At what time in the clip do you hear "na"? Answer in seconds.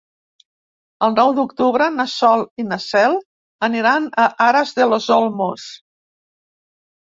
1.97-2.05, 2.71-2.79